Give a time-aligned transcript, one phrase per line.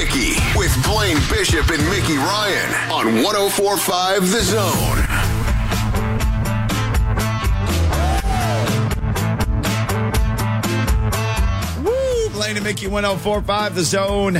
[0.00, 4.98] Blaine and Mickey with Blaine Bishop and Mickey Ryan on 1045 The Zone.
[11.84, 12.30] Woo!
[12.30, 14.38] Blaine and Mickey 1045 The Zone.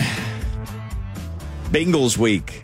[1.71, 2.63] Bengals week.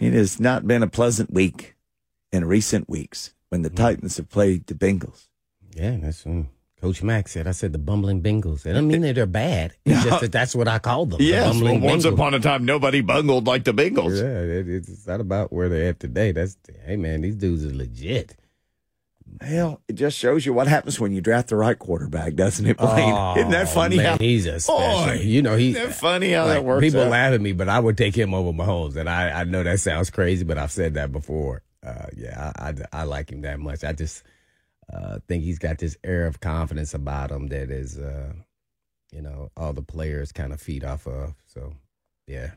[0.00, 1.76] It has not been a pleasant week
[2.30, 5.28] in recent weeks when the Titans have played the Bengals.
[5.74, 6.44] Yeah, that's what
[6.82, 7.46] Coach Mack said.
[7.46, 8.68] I said the bumbling Bengals.
[8.68, 9.74] I don't mean that they're bad.
[9.84, 11.18] It's just that that's what I call them.
[11.18, 12.12] the Yes, well, once Bengals.
[12.14, 14.20] upon a time, nobody bungled like the Bengals.
[14.20, 16.32] Yeah, it, it's not about where they're at today.
[16.32, 18.36] That's hey man, these dudes are legit.
[19.40, 22.76] Well, it just shows you what happens when you draft the right quarterback, doesn't it,
[22.76, 23.14] Blaine?
[23.14, 23.96] Oh, Isn't that funny?
[23.96, 25.06] Man, how, he's a special.
[25.06, 26.80] Boy, you know, he's that funny how like, that works?
[26.82, 27.10] People out?
[27.10, 29.80] laugh at me, but I would take him over Mahomes, and I, I know that
[29.80, 31.62] sounds crazy, but I've said that before.
[31.84, 33.84] Uh, yeah, I, I, I like him that much.
[33.84, 34.22] I just
[34.92, 38.32] uh, think he's got this air of confidence about him that is, uh,
[39.12, 41.34] you know, all the players kind of feed off of.
[41.46, 41.74] So,
[42.26, 42.52] yeah,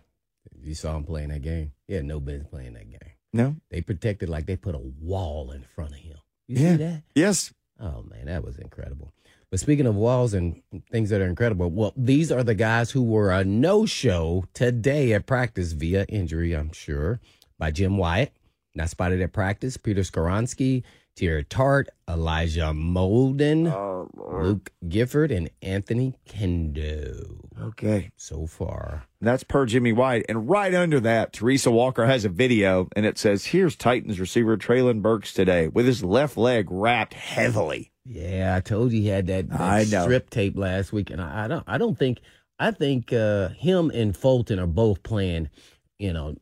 [0.62, 1.72] you saw him playing that game.
[1.90, 3.12] Had no business playing that game.
[3.34, 3.56] No?
[3.70, 6.17] They protected like they put a wall in front of him.
[6.48, 6.72] You Yeah.
[6.72, 7.04] see that?
[7.16, 7.54] Yes.
[7.80, 9.12] Oh man, that was incredible.
[9.52, 13.04] But speaking of walls and things that are incredible, well, these are the guys who
[13.04, 17.20] were a no-show today at practice via injury, I'm sure,
[17.60, 18.34] by Jim Wyatt.
[18.73, 20.84] Not spotted at practice, Peter Skoronski,
[21.16, 27.39] Teair Tart, Elijah Molden, Oh, Luke Gifford, and Anthony Kendo.
[27.61, 28.11] Okay.
[28.17, 29.05] So far.
[29.21, 30.25] That's per Jimmy Wyatt.
[30.27, 34.58] And right under that, Teresa Walker has a video and it says, Here's Titans receiver
[34.58, 37.92] Treylon Burks today with his left leg wrapped heavily.
[38.04, 41.48] Yeah, I told you he had that, that strip tape last week, and I, I
[41.48, 41.64] don't.
[41.65, 42.20] I don't think.
[42.59, 45.49] I think uh, him and Fulton are both playing.
[45.98, 46.36] You know,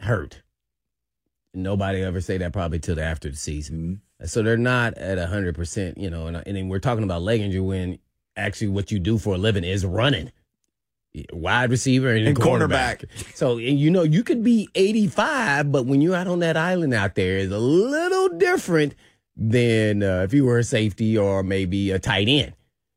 [0.00, 0.42] hurt.
[1.56, 4.02] Nobody ever say that probably till after the season.
[4.24, 5.98] So they're not at hundred percent.
[5.98, 7.98] You know, and, and then we're talking about leg injury when
[8.36, 10.30] actually what you do for a living is running.
[11.32, 13.06] Wide receiver and, And cornerback.
[13.34, 17.14] So you know you could be 85, but when you're out on that island out
[17.14, 18.94] there, it's a little different
[19.34, 22.52] than uh, if you were a safety or maybe a tight end.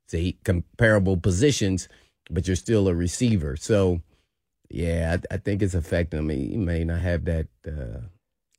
[0.08, 1.88] See, comparable positions,
[2.30, 3.56] but you're still a receiver.
[3.56, 4.02] So,
[4.70, 6.30] yeah, I, I think it's affecting him.
[6.30, 8.08] He may not have that uh,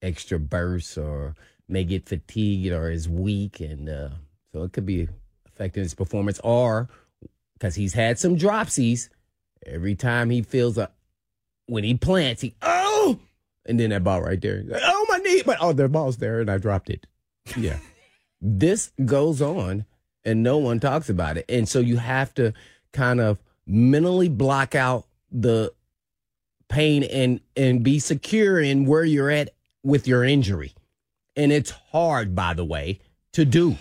[0.02, 1.34] extra bursts or
[1.68, 3.60] may get fatigued or is weak.
[3.60, 4.10] And uh,
[4.52, 5.08] so it could be
[5.46, 6.88] affecting his performance or
[7.54, 9.08] because he's had some dropsies.
[9.66, 10.90] Every time he feels a,
[11.66, 13.18] when he plants, he, oh,
[13.66, 14.64] and then that ball right there.
[14.74, 15.42] Oh, my knee.
[15.44, 17.06] But, oh, the ball's there and I dropped it.
[17.56, 17.78] Yeah.
[18.40, 19.84] this goes on
[20.24, 21.44] and no one talks about it.
[21.48, 22.52] And so you have to
[22.92, 25.72] kind of mentally block out the
[26.68, 29.50] pain and and be secure in where you're at
[29.82, 30.74] with your injury.
[31.36, 33.00] And it's hard, by the way,
[33.32, 33.76] to do,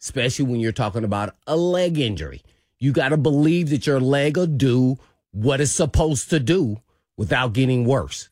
[0.00, 2.42] especially when you're talking about a leg injury.
[2.78, 4.98] You got to believe that your leg will do
[5.30, 6.80] what it's supposed to do
[7.16, 8.28] without getting worse.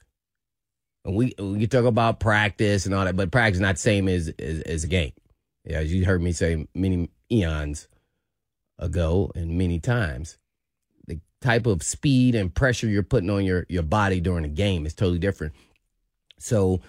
[1.05, 4.09] And we we talk about practice and all that, but practice is not the same
[4.09, 5.13] as as, as a game.
[5.65, 7.89] Yeah, as you heard me say many eons
[8.79, 10.39] ago and many times,
[11.07, 14.87] the type of speed and pressure you're putting on your your body during a game
[14.87, 15.55] is totally different.
[16.39, 16.81] So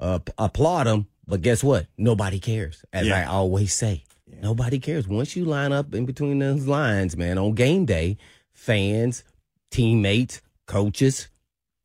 [0.00, 1.86] uh, applaud them, but guess what?
[1.96, 2.84] Nobody cares.
[2.92, 4.02] As I always say,
[4.40, 5.06] nobody cares.
[5.06, 8.16] Once you line up in between those lines, man, on game day,
[8.52, 9.22] fans,
[9.70, 11.28] teammates, coaches,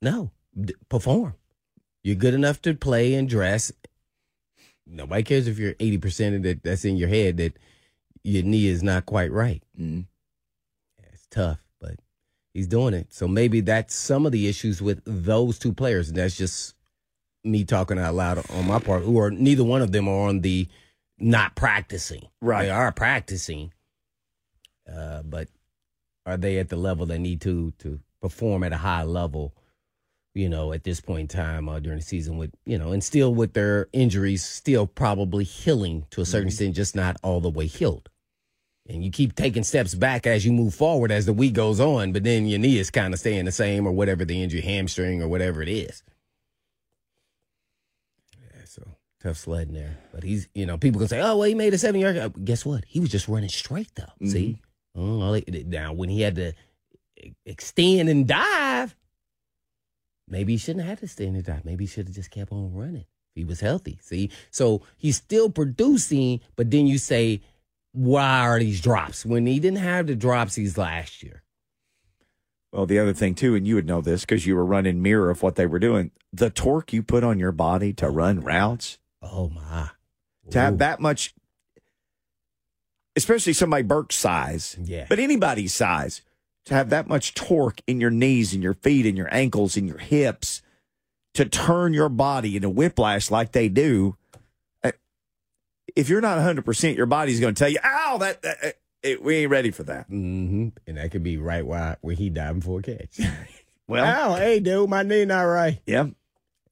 [0.02, 1.36] no, d- perform.
[2.04, 3.72] You're good enough to play and dress.
[4.88, 7.58] Nobody cares if you're 80% of that that's in your head that
[8.24, 9.64] your knee is not quite right.
[9.80, 10.06] Mhm.
[11.00, 11.96] Yeah, it's tough, but
[12.54, 13.12] he's doing it.
[13.14, 16.10] So maybe that's some of the issues with those two players.
[16.10, 16.76] And that's just
[17.46, 20.42] me talking out loud on my part, who are neither one of them are on
[20.42, 20.68] the
[21.18, 22.28] not practicing.
[22.42, 22.64] Right.
[22.64, 23.72] They are practicing.
[24.92, 25.48] Uh, but
[26.26, 29.54] are they at the level they need to to perform at a high level?
[30.34, 33.02] You know, at this point in time uh, during the season, with you know, and
[33.04, 37.50] still with their injuries, still probably healing to a certain extent, just not all the
[37.50, 38.10] way healed.
[38.88, 42.12] And you keep taking steps back as you move forward as the week goes on,
[42.12, 45.24] but then your knee is kind of staying the same or whatever the injury, hamstring
[45.24, 46.04] or whatever it is.
[48.38, 48.84] Yeah, so
[49.26, 49.98] tough sledding there.
[50.14, 52.34] But he's, you know, people can say, oh, well, he made a seven yard.
[52.44, 52.86] Guess what?
[52.88, 54.04] He was just running straight though.
[54.04, 54.28] Mm-hmm.
[54.30, 54.60] See,
[54.98, 56.54] Oh, all now when he had to
[57.46, 58.96] extend and dive,
[60.28, 61.66] maybe he shouldn't have to extend and dive.
[61.66, 63.06] Maybe he should have just kept on running.
[63.34, 64.00] He was healthy.
[64.02, 64.30] See?
[64.52, 67.42] So he's still producing, but then you say,
[67.92, 69.26] why are these drops?
[69.26, 71.44] When he didn't have the drops these last year.
[72.72, 75.30] Well, the other thing too, and you would know this because you were running mirror
[75.30, 76.12] of what they were doing.
[76.32, 79.90] The torque you put on your body to run routes, Oh my.
[80.52, 81.34] to have that much,
[83.16, 85.06] especially somebody Burke's size, Yeah.
[85.10, 86.22] but anybody's size,
[86.66, 89.88] to have that much torque in your knees and your feet and your ankles and
[89.88, 90.62] your hips
[91.36, 94.16] to turn your body into whiplash like they do.
[94.84, 94.92] uh,
[95.96, 99.36] If you're not 100%, your body's going to tell you, ow, that, that it, we
[99.38, 100.08] ain't ready for that.
[100.08, 103.20] hmm And that could be right where, where he diving for a catch.
[103.88, 105.80] Well, oh, hey, dude, my knee not right.
[105.86, 106.08] yeah.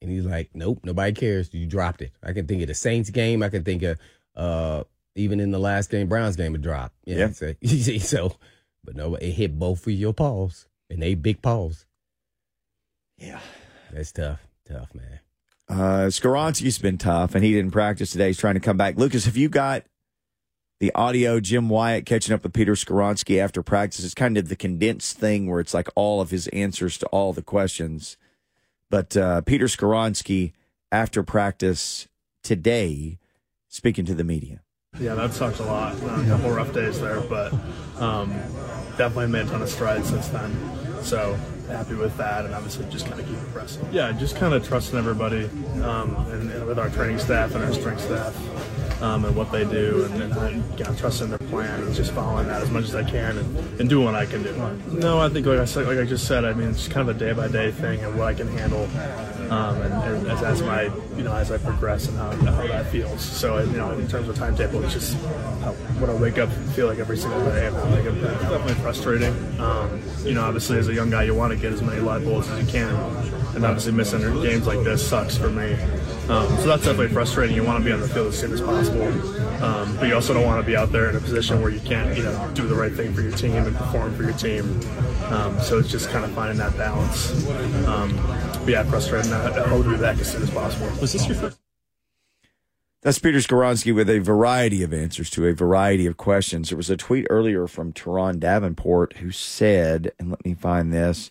[0.04, 1.48] And he's like, nope, nobody cares.
[1.54, 2.12] You dropped it.
[2.22, 3.42] I can think of the Saints game.
[3.42, 3.98] I can think of
[4.36, 4.84] uh,
[5.14, 6.94] even in the last game, Browns game, it dropped.
[7.06, 7.16] Yeah.
[7.16, 7.30] Yeah.
[7.30, 8.36] So, you see, so,
[8.84, 11.86] but no, it hit both of your paws, and they big paws.
[13.16, 13.40] Yeah.
[13.92, 15.20] That's tough, tough, man.
[15.70, 18.26] Uh, Skoronski's been tough, and he didn't practice today.
[18.26, 18.98] He's trying to come back.
[18.98, 19.84] Lucas, have you got
[20.80, 21.40] the audio?
[21.40, 24.04] Jim Wyatt catching up with Peter Skoronski after practice.
[24.04, 27.32] It's kind of the condensed thing where it's like all of his answers to all
[27.32, 28.18] the questions.
[28.90, 30.52] But uh, Peter Skoronski
[30.92, 32.08] after practice
[32.42, 33.18] today,
[33.68, 34.60] speaking to the media.
[35.00, 36.00] Yeah, that sucks a lot.
[36.02, 37.52] Uh, a couple rough days there, but
[37.98, 38.30] um,
[38.96, 40.54] definitely made a ton of strides since then.
[41.02, 41.34] So
[41.68, 43.86] happy with that, and obviously just kind of keep it pressing.
[43.92, 45.46] Yeah, just kind of trusting everybody,
[45.82, 48.34] um, and, and with our training staff and our strength staff,
[49.00, 52.62] um, and what they do, and, and I, you their plan and just following that
[52.62, 54.54] as much as I can, and, and doing what I can do.
[54.98, 57.16] No, I think like I said, like I just said, I mean it's kind of
[57.16, 58.84] a day by day thing and what I can handle,
[59.50, 60.84] um, and, and as, as my
[61.16, 63.20] you know as I progress and how, how that feels.
[63.20, 65.14] So you know in terms of timetable, it's just
[65.60, 67.66] how, what I wake up feel like every single day.
[67.66, 69.34] And like it's definitely frustrating.
[69.60, 72.24] Um, you know, obviously as a young guy, you want to get as many live
[72.24, 72.94] bullets as you can,
[73.54, 75.76] and obviously missing games like this sucks for me.
[76.28, 77.54] Um, so that's definitely frustrating.
[77.54, 79.02] You want to be on the field as soon as possible,
[79.62, 81.80] um, but you also don't want to be out there in a position where you
[81.80, 84.80] can't, you know, do the right thing for your team and perform for your team.
[85.24, 87.30] Um, so it's just kind of finding that balance.
[87.86, 88.16] Um,
[88.60, 89.32] but yeah, frustrating.
[89.32, 90.86] I, I hope to be back as soon as possible.
[91.00, 91.58] Was this your first?
[93.02, 96.70] That's Peter Skoronski with a variety of answers to a variety of questions.
[96.70, 101.30] There was a tweet earlier from Turron Davenport who said, and let me find this,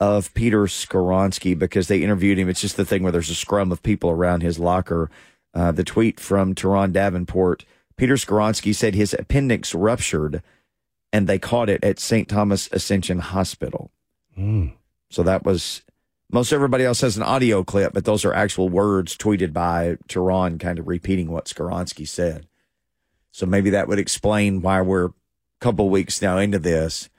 [0.00, 2.48] of Peter Skoronski because they interviewed him.
[2.48, 5.10] It's just the thing where there's a scrum of people around his locker.
[5.52, 7.64] Uh, the tweet from Turron Davenport
[8.00, 10.42] Peter Skoronski said his appendix ruptured
[11.12, 12.30] and they caught it at St.
[12.30, 13.90] Thomas Ascension Hospital.
[15.10, 15.82] So that was
[16.32, 20.58] most everybody else has an audio clip, but those are actual words tweeted by Turron,
[20.58, 22.46] kind of repeating what Skoronski said.
[23.32, 25.12] So maybe that would explain why we're a
[25.60, 27.10] couple weeks now into this.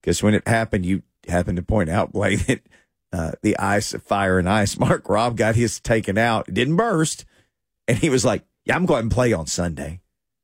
[0.00, 2.60] Because when it happened, you happened to point out, Blake, that
[3.12, 6.48] uh, the ice, fire and ice, Mark Robb got his taken out.
[6.48, 7.24] It didn't burst.
[7.86, 10.00] And he was like, yeah, I'm going to play on Sunday.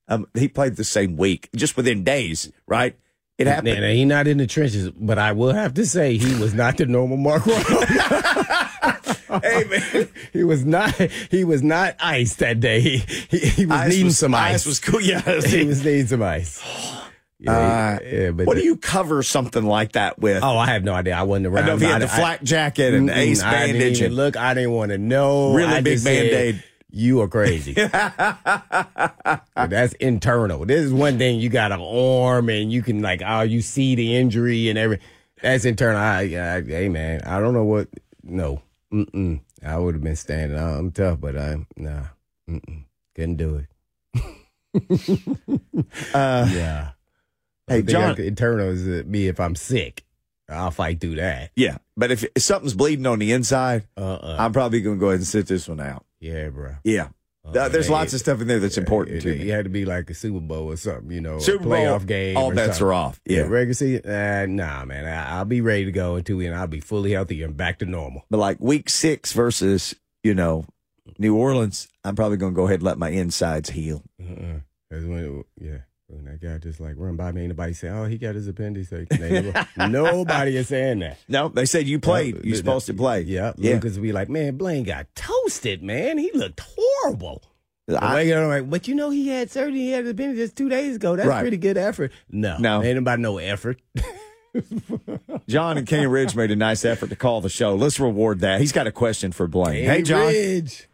[0.08, 2.96] Um, he played the same week, just within days, right?
[3.36, 3.81] It happened.
[3.81, 6.76] Now, he not in the trenches, but I will have to say he was not
[6.76, 7.64] the normal Mark Robb.
[9.42, 10.08] hey, man.
[10.32, 10.94] he was not.
[11.31, 12.81] He was not ice that day.
[12.81, 12.96] He
[13.31, 14.54] he, he was Ice needing was- some ice.
[14.54, 15.00] ice was cool.
[15.00, 15.20] Yeah.
[15.20, 16.62] he was needing some ice.
[17.40, 20.42] Yeah, Uh, yeah, but what do you cover something like that with?
[20.42, 21.14] Oh, I have no idea.
[21.14, 21.64] I wasn't around.
[21.64, 23.81] I know if he had I- the I- flak jacket and Mm-mm, ace I didn't
[23.81, 25.53] bandage even and look, I didn't want to know.
[25.55, 26.62] Really I big just Band-Aid.
[26.91, 27.72] You are crazy.
[29.56, 30.64] That's internal.
[30.64, 33.94] This is one thing you got an arm and you can like, oh, you see
[33.96, 35.00] the injury and every.
[35.43, 36.00] That's internal.
[36.00, 37.88] I, I, hey man, I don't know what.
[38.22, 38.62] No,
[38.93, 39.41] mm-mm.
[39.67, 40.56] I would have been standing.
[40.58, 42.05] I'm tough, but I'm nah,
[42.48, 42.84] mm-mm.
[43.14, 43.67] couldn't do it.
[46.14, 46.91] uh, Yeah.
[47.66, 50.04] Hey, John- I could- internal is uh, me if I'm sick.
[50.48, 51.52] I'll fight through that.
[51.56, 51.78] yeah.
[51.96, 54.36] But if, if something's bleeding on the inside, Uh-uh.
[54.38, 56.04] I'm probably going to go ahead and sit this one out.
[56.20, 56.74] yeah, bro.
[56.84, 57.08] Yeah.
[57.46, 59.48] Uh, there's lots of stuff in there that's important it, to it, me.
[59.48, 62.06] had to be like a Super Bowl or something, you know, Super a Bowl, playoff
[62.06, 62.36] game.
[62.38, 62.86] all or bets something.
[62.88, 63.20] are off.
[63.26, 63.42] Yeah.
[63.42, 65.04] regular season, uh, nah, man.
[65.06, 67.80] I, I'll be ready to go into it, and I'll be fully healthy and back
[67.80, 68.24] to normal.
[68.30, 70.64] But like week six versus, you know,
[71.18, 74.02] New Orleans, I'm probably going to go ahead and let my insides heal.
[74.20, 74.60] Uh-uh.
[74.90, 75.78] When, it, yeah,
[76.08, 78.93] when that guy just like run by me, anybody say, "Oh, he got his appendix."
[78.93, 79.08] Like,
[79.91, 81.19] nobody is saying that.
[81.29, 82.34] No, they said you played.
[82.44, 83.23] You're the- supposed to play.
[83.23, 83.75] Yeah, Yeah.
[83.75, 86.19] Lucas be like, "Man, Blaine got toasted, man.
[86.19, 87.43] He looked horrible."
[87.89, 89.79] I- Like, you know, like, but you know, he had surgery.
[89.81, 91.17] He had his appendix just two days ago.
[91.17, 91.41] That's Right.
[91.43, 92.13] pretty good effort.
[92.31, 92.82] No, No.
[92.82, 93.81] ain't about no effort.
[95.49, 97.75] John and Kenny Ridge made a nice effort to call the show.
[97.75, 98.61] Let's reward that.
[98.61, 99.84] He's got a question for Blaine.
[99.84, 100.29] Hey, John.
[100.29, 100.89] Ridge.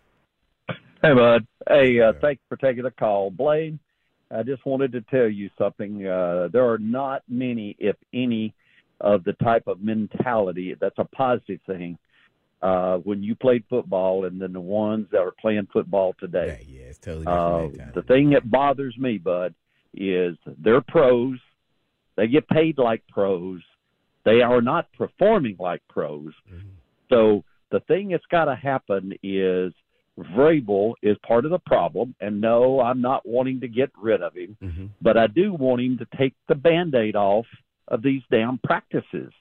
[1.03, 1.47] Hey, bud.
[1.69, 3.31] Hey, uh, thanks for taking the call.
[3.31, 3.79] Blaine,
[4.31, 6.07] I just wanted to tell you something.
[6.07, 8.55] Uh, there are not many, if any,
[9.01, 11.97] of the type of mentality that's a positive thing
[12.63, 16.59] uh, when you played football and then the ones that are playing football today.
[16.69, 17.95] Yeah, yeah, it's totally Uh, different.
[17.95, 19.55] the thing that bothers me, Bud,
[19.95, 21.39] is they're pros.
[22.17, 23.63] They get paid like pros.
[24.25, 26.33] They are not performing like pros.
[27.09, 29.73] So the thing that's got to happen is
[30.19, 32.15] Vrabel is part of the problem.
[32.21, 35.81] And no, I'm not wanting to get rid of him, hmm but I do want
[35.81, 37.47] him to take the band aid off
[37.89, 39.33] of these damn practices.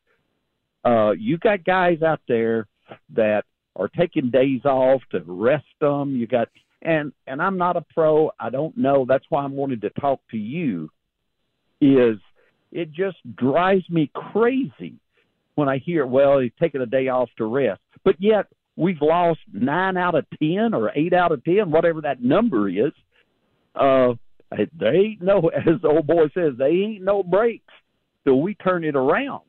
[0.86, 2.68] Uh, you got guys out there
[3.14, 3.44] that
[3.76, 6.16] are taking days off to rest them.
[6.16, 6.48] You got
[6.82, 8.32] and and I'm not a pro.
[8.40, 9.06] I don't know.
[9.08, 10.90] That's why I'm wanting to talk to you.
[11.82, 12.18] Is
[12.72, 14.96] it just drives me crazy
[15.56, 18.46] when I hear, well, he's taking a day off to rest, but yet
[18.79, 22.93] we've lost nine out of ten or eight out of ten, whatever that number is.
[23.75, 24.13] Uh,
[24.51, 27.74] they ain't no, as the old boy says, they ain't no breaks
[28.25, 29.41] till we turn it around.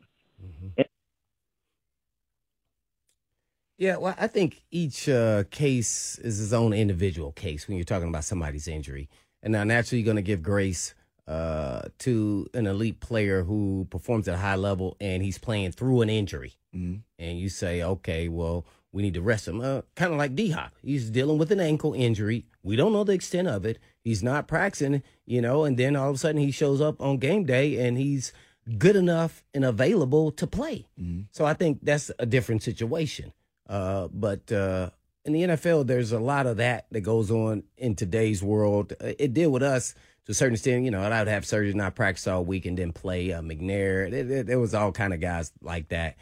[3.78, 8.10] Yeah, well, I think each uh, case is his own individual case when you're talking
[8.10, 9.08] about somebody's injury.
[9.42, 10.92] And now, naturally, you're going to give grace
[11.26, 16.02] uh, to an elite player who performs at a high level and he's playing through
[16.02, 16.52] an injury.
[16.76, 17.00] Mhm.
[17.18, 19.61] And you say, okay, well, we need to rest him.
[19.61, 20.73] Uh, kind of like D Hop.
[20.82, 22.47] He's dealing with an ankle injury.
[22.62, 23.78] We don't know the extent of it.
[24.02, 27.18] He's not practicing, you know, and then all of a sudden he shows up on
[27.18, 28.32] game day and he's
[28.78, 30.87] good enough and available to play.
[31.32, 33.32] So I think that's a different situation.
[33.68, 34.90] Uh, but uh,
[35.25, 38.92] in the NFL, there's a lot of that that goes on in today's world.
[39.00, 39.94] Uh, It did with us
[40.26, 40.85] to a certain extent.
[40.85, 44.44] You know, I would have surgery, not practice all week, and then play uh, McNair.
[44.47, 46.16] There was all kind of guys like that.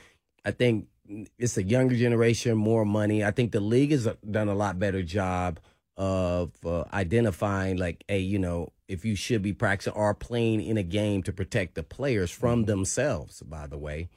[0.44, 0.88] I think
[1.38, 3.24] it's a younger generation, more money.
[3.24, 5.60] I think the league has done a lot better job
[5.96, 10.76] of uh, identifying, like, hey, you know, if you should be practicing or playing in
[10.76, 13.42] a game to protect the players from themselves.
[13.42, 14.08] By the way,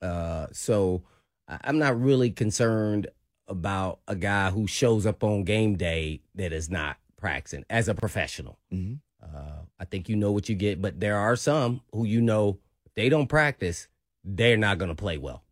[0.00, 1.02] uh, so
[1.46, 3.08] I'm not really concerned
[3.46, 7.94] about a guy who shows up on game day that is not practicing as a
[7.94, 8.58] professional.
[8.72, 9.00] Mhm.
[9.22, 12.58] Uh, I think you know what you get, but there are some who you know
[12.94, 13.88] they don't practice,
[14.24, 15.42] they're not going to play well.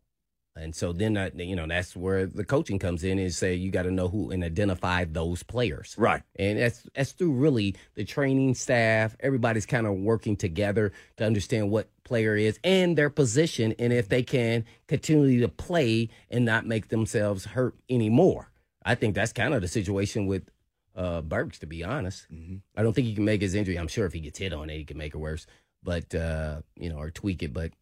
[0.59, 3.83] And so then, you know, that's where the coaching comes in and say you got
[3.83, 5.95] to know who and identify those players.
[5.97, 6.23] Right.
[6.37, 9.15] And that's that's through really the training staff.
[9.19, 14.09] Everybody's kind of working together to understand what player is and their position, and if
[14.09, 18.49] they can continue to play and not make themselves hurt anymore.
[18.83, 20.49] I think that's kind of the situation with
[20.95, 22.27] uh Burks, to be honest.
[22.75, 23.77] I don't think he can make his injury.
[23.77, 25.45] I'm sure if he gets hit on it, he can make it worse,
[25.83, 27.53] but uh, you know, or tweak it.
[27.53, 27.73] But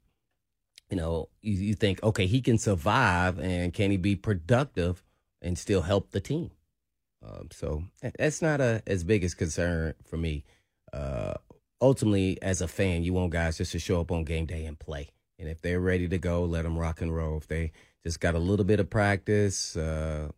[0.89, 5.04] you know, you, you think, okay, he can survive, and can he be productive
[5.42, 6.51] and still help the team?
[7.25, 7.84] Um, so
[8.20, 10.44] that's not a as big as concern for me.
[10.94, 11.34] Uh,
[11.82, 14.77] ultimately, as a fan, you want guys just to show up on game day and
[14.77, 15.10] play.
[15.39, 17.38] And if they're ready to go, let them rock and roll.
[17.38, 17.72] If they
[18.06, 20.30] just got a little bit of practice, uh,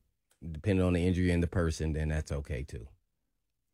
[0.52, 2.88] depending on the injury and the person, then that's okay too.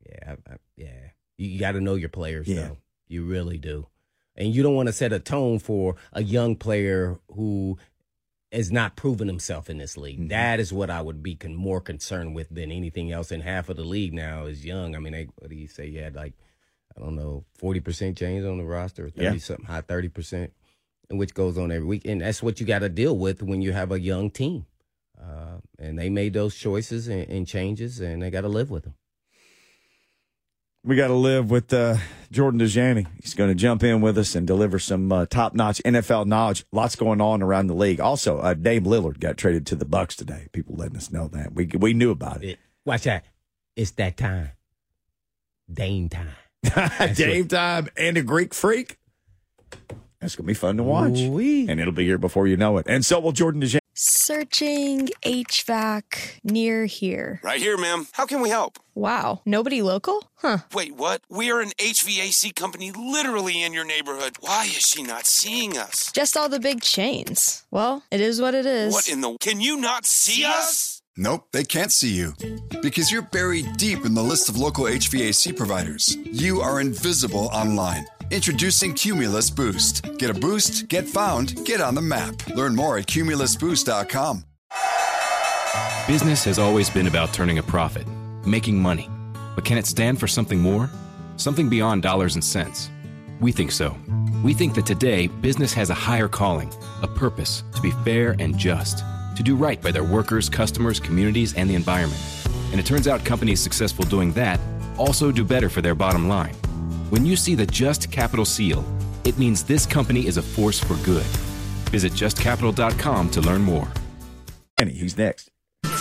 [0.06, 1.12] Yeah, I, I, yeah.
[1.38, 2.56] You, you got to know your players, Yeah.
[2.70, 2.78] though.
[3.08, 3.88] You really do.
[4.36, 7.78] And you don't want to set a tone for a young player who
[8.52, 10.20] is not proven himself in this league.
[10.20, 10.30] Mhm.
[10.30, 13.32] That is what I would be con- more concerned with than anything else.
[13.32, 14.96] And half of the league now is young.
[14.96, 15.88] I mean, they, what do you say?
[15.88, 16.34] You had like,
[16.96, 19.38] I don't know, 40% change on the roster, 30 Yeah.
[19.38, 20.52] something, high 30%,
[21.10, 22.06] and which goes on every week.
[22.06, 24.66] And that's what you got to deal with when you have a young team.
[25.20, 28.84] Uh, and they made those choices and, and changes, and they got to live with
[28.84, 28.94] them.
[30.86, 31.96] We got to live with uh,
[32.30, 33.08] Jordan Dajani.
[33.22, 36.66] He's going to jump in with us and deliver some uh, top notch NFL knowledge.
[36.74, 38.02] Lots going on around the league.
[38.02, 40.50] Also, uh, Dame Lillard got traded to the Bucks today.
[40.52, 41.54] People letting us know that.
[41.54, 42.60] We, we knew about it.
[42.86, 43.24] Watch that.
[43.78, 44.50] It's that time.
[45.72, 46.36] Dame time.
[47.16, 48.98] Dame time and a Greek freak.
[50.20, 51.18] That's going to be fun to watch.
[51.18, 51.68] Ooh-wee.
[51.70, 52.88] And it'll be here before you know it.
[52.90, 53.83] And so will Jordan Dajani.
[54.26, 57.42] Searching HVAC near here.
[57.44, 58.08] Right here, ma'am.
[58.14, 58.80] How can we help?
[58.96, 60.24] Wow, nobody local?
[60.36, 60.60] Huh.
[60.74, 61.24] Wait, what?
[61.28, 64.38] We are an HVAC company literally in your neighborhood.
[64.40, 66.10] Why is she not seeing us?
[66.14, 67.66] Just all the big chains.
[67.70, 68.94] Well, it is what it is.
[68.94, 69.36] What in the.
[69.42, 71.02] Can you not see us?
[71.18, 72.34] Nope, they can't see you.
[72.82, 76.18] Because you're buried deep in the list of local HVAC providers.
[76.24, 78.06] You are invisible online.
[78.32, 80.18] Introducing Cumulus Boost.
[80.18, 82.48] Get a boost, get found, get on the map.
[82.48, 84.46] Learn more at cumulusboost.com.
[86.08, 88.08] Business has always been about turning a profit,
[88.46, 89.10] making money.
[89.56, 90.90] But can it stand for something more?
[91.38, 92.90] Something beyond dollars and cents?
[93.40, 93.96] We think so.
[94.44, 98.58] We think that today, business has a higher calling, a purpose to be fair and
[98.58, 99.00] just,
[99.36, 102.22] to do right by their workers, customers, communities, and the environment.
[102.72, 104.60] And it turns out companies successful doing that
[104.98, 106.56] also do better for their bottom line.
[107.14, 108.84] When you see the Just Capital seal,
[109.24, 111.22] it means this company is a force for good.
[111.92, 113.88] Visit justcapital.com to learn more.
[114.80, 115.52] And he's next.
[115.84, 115.94] Mickey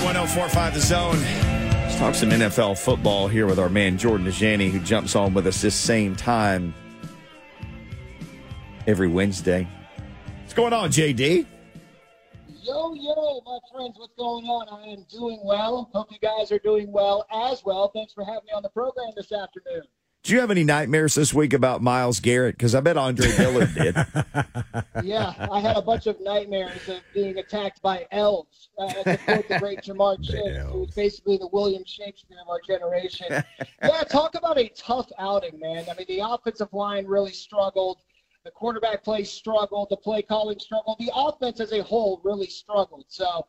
[0.00, 1.20] 1045 The Zone.
[1.20, 5.48] Let's talk some NFL football here with our man Jordan Dajani, who jumps on with
[5.48, 6.74] us this same time
[8.86, 9.66] every Wednesday.
[10.44, 11.57] What's going on, JD?
[12.68, 14.68] Yo, yo, my friends, what's going on?
[14.68, 15.88] I am doing well.
[15.94, 17.90] Hope you guys are doing well as well.
[17.94, 19.84] Thanks for having me on the program this afternoon.
[20.22, 22.58] Do you have any nightmares this week about Myles Garrett?
[22.58, 23.96] Because I bet Andre Dillard did.
[25.02, 28.68] yeah, I had a bunch of nightmares of being attacked by elves.
[28.78, 32.60] Uh, to quote the great Ja'Marr Chase, who was basically the William Shakespeare of our
[32.66, 33.28] generation.
[33.82, 35.86] yeah, talk about a tough outing, man.
[35.90, 37.96] I mean, the offensive line really struggled.
[38.48, 39.90] The quarterback play struggled.
[39.90, 40.96] The play calling struggled.
[40.98, 43.04] The offense as a whole really struggled.
[43.08, 43.46] So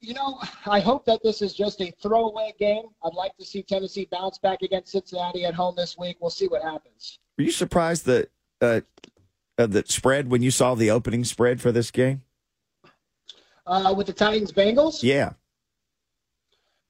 [0.00, 2.82] you know, I hope that this is just a throwaway game.
[3.02, 6.18] I'd like to see Tennessee bounce back against Cincinnati at home this week.
[6.20, 7.18] We'll see what happens.
[7.38, 8.28] Were you surprised that
[8.60, 8.82] uh,
[9.56, 12.20] uh, that spread when you saw the opening spread for this game?
[13.66, 15.02] Uh, with the Titans Bengals?
[15.02, 15.32] Yeah.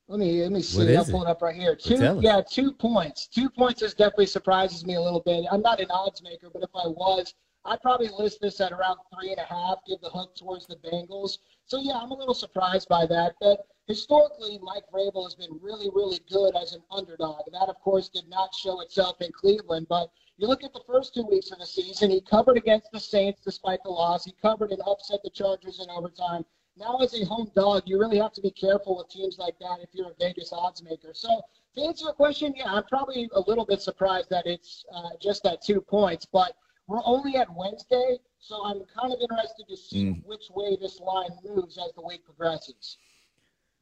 [0.08, 0.94] Let me let me see.
[0.94, 1.75] I'll pull it up right here.
[1.75, 3.26] Two, yeah, two points.
[3.26, 5.46] Two points is definitely surprises me a little bit.
[5.50, 7.32] I'm not an odds maker, but if I was,
[7.66, 9.78] I'd probably list this at around three and a half.
[9.87, 11.38] Give the hook towards the Bengals.
[11.66, 13.37] So yeah, I'm a little surprised by that.
[13.40, 17.40] But historically, Mike Vrabel has been really, really good as an underdog.
[17.47, 19.87] And that, of course, did not show itself in Cleveland.
[19.88, 23.00] But you look at the first two weeks of the season, he covered against the
[23.00, 24.26] Saints despite the loss.
[24.26, 26.44] He covered and upset the Chargers in overtime.
[26.76, 29.78] Now, as a home dog, you really have to be careful with teams like that
[29.80, 31.12] if you're a Vegas odds maker.
[31.14, 31.28] So,
[31.76, 35.47] to answer your question, yeah, I'm probably a little bit surprised that it's uh, just
[35.47, 36.26] at two points.
[36.26, 40.22] But we're only at Wednesday, so I'm kind of interested to see mm.
[40.24, 42.98] which way this line moves as the week progresses.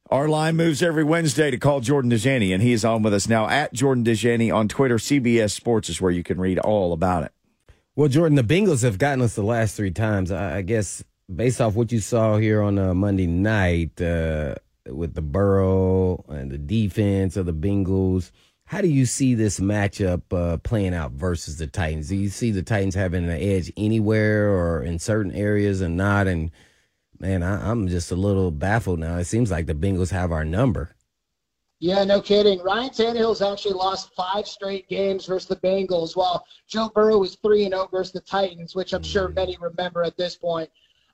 [0.09, 3.27] Our line moves every Wednesday to call Jordan Dajani, and he is on with us
[3.27, 4.97] now at Jordan Dajani on Twitter.
[4.97, 7.31] CBS Sports is where you can read all about it.
[7.95, 10.31] Well, Jordan, the Bengals have gotten us the last three times.
[10.31, 14.55] I, I guess based off what you saw here on uh, Monday night uh,
[14.87, 18.31] with the Burrow and the defense of the Bengals–
[18.73, 22.09] how do you see this matchup uh, playing out versus the Titans?
[22.09, 26.25] Do you see the Titans having an edge anywhere or in certain areas and not?
[26.25, 26.49] And
[27.19, 29.17] man, I, am just a little baffled now.
[29.17, 30.95] It seems like the Bengals have our number.
[31.81, 32.63] Yeah, no kidding.
[32.63, 37.65] Ryan Tannehill's actually lost five straight games versus the Bengals, while Joe Burrow was three
[37.65, 40.71] and zero oh versus the Titans, which I'm sure many remember at this point.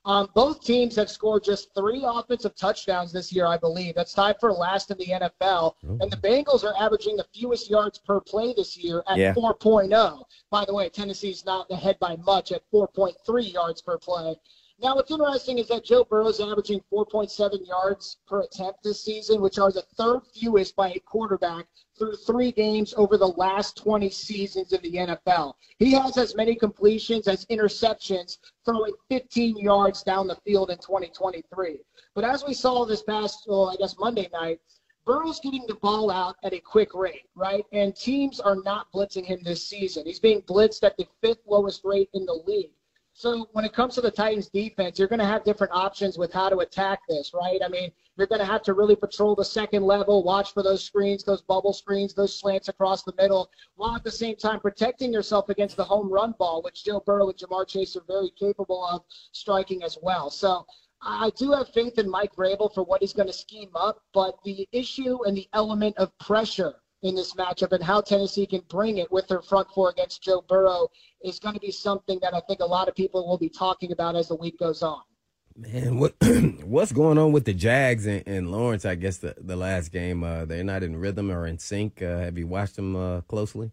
[0.10, 3.94] Um, both teams have scored just three offensive touchdowns this year, I believe.
[3.94, 5.30] That's tied for last in the NFL.
[5.42, 5.76] Oh.
[6.02, 9.36] And the Bengals are averaging the fewest yards per play this year at yeah.
[9.36, 10.24] 4.0.
[10.50, 14.36] By the way, Tennessee's not ahead by much at 4.3 yards per play.
[14.82, 19.42] Now, what's interesting is that Joe Burrow is averaging 4.7 yards per attempt this season,
[19.42, 24.10] which are the third fewest by a quarterback through three games over the last 20
[24.10, 25.56] seasons in the NFL.
[25.80, 31.82] He has as many completions as interceptions, throwing 15 yards down the field in 2023.
[32.16, 34.62] But as we saw this past, well, I guess Monday night,
[35.06, 37.66] Burrow's getting the ball out at a quick rate, right?
[37.74, 40.06] And teams are not blitzing him this season.
[40.06, 42.72] He's being blitzed at the fifth lowest rate in the league.
[43.20, 46.32] So when it comes to the Titans defense, you're going to have different options with
[46.32, 47.60] how to attack this, right?
[47.62, 50.86] I mean, you're going to have to really patrol the second level, watch for those
[50.86, 55.12] screens, those bubble screens, those slants across the middle, while at the same time protecting
[55.12, 58.86] yourself against the home run ball, which Joe Burrow and Ja'Marr Chase are very capable
[58.86, 59.04] of
[59.34, 60.30] striking as well.
[60.30, 60.66] So
[61.02, 64.42] I do have faith in Mike Vrabel for what he's going to scheme up, but
[64.46, 68.98] the issue and the element of pressure in this matchup and how Tennessee can bring
[68.98, 70.90] it with their front four against Joe Burrow
[71.24, 73.92] is going to be something that I think a lot of people will be talking
[73.92, 75.02] about as the week goes on.
[75.56, 76.16] Man, what
[76.64, 78.86] what's going on with the Jags and, and Lawrence?
[78.86, 82.02] I guess the the last game uh, they're not in rhythm or in sync.
[82.02, 83.72] Uh, have you watched them uh, closely?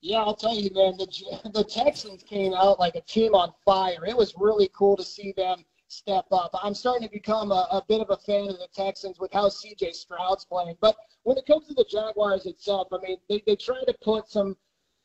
[0.00, 0.96] Yeah, I'll tell you, man.
[0.96, 4.06] The the Texans came out like a team on fire.
[4.06, 6.50] It was really cool to see them step up.
[6.62, 9.48] I'm starting to become a, a bit of a fan of the Texans with how
[9.48, 9.92] C.J.
[9.92, 10.76] Stroud's playing.
[10.80, 14.28] But when it comes to the Jaguars itself, I mean, they, they try to put
[14.28, 14.56] some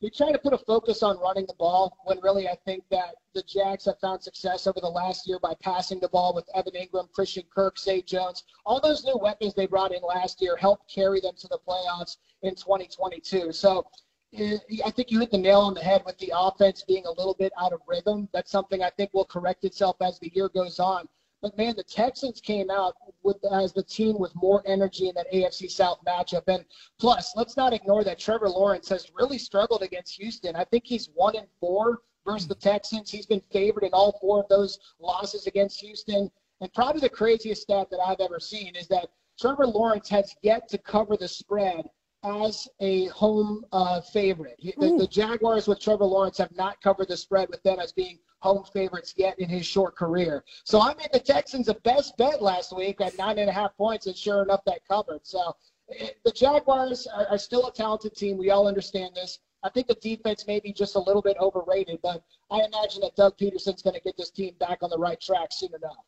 [0.02, 3.16] they try to put a focus on running the ball when really I think that
[3.34, 6.72] the Jags have found success over the last year by passing the ball with Evan
[6.72, 8.44] Engram, Christian Kirk, Zay Jones.
[8.64, 12.16] All those new weapons they brought in last year helped carry them to the playoffs
[12.42, 13.52] in 2022.
[13.52, 13.86] So
[14.32, 17.34] I think you hit the nail on the head with the offense being a little
[17.34, 18.28] bit out of rhythm.
[18.32, 21.08] That's something I think will correct itself as the year goes on.
[21.42, 25.32] But man, the Texans came out with as the team with more energy in that
[25.32, 26.44] AFC South matchup.
[26.48, 26.64] And
[26.98, 30.54] plus, let's not ignore that Trevor Lawrence has really struggled against Houston.
[30.54, 33.10] I think he's one in four versus the Texans.
[33.10, 36.30] He's been favored in all four of those losses against Houston.
[36.60, 39.08] And probably the craziest stat that I've ever seen is that
[39.40, 41.88] Trevor Lawrence has yet to cover the spread
[42.22, 44.58] as a home uh, favorite.
[44.62, 48.18] The, the Jaguars with Trevor Lawrence have not covered the spread with them as being
[48.40, 50.44] home favorites yet in his short career.
[50.64, 53.76] So I made the Texans a best bet last week at nine and a half
[53.76, 55.20] points, and sure enough, that covered.
[55.26, 55.56] So
[55.98, 58.36] eh, the Jaguars are, are still a talented team.
[58.38, 59.38] We all understand this.
[59.62, 63.14] I think the defense may be just a little bit overrated, but I imagine that
[63.16, 66.04] Doug Pederson's going to get this team back on the right track soon enough.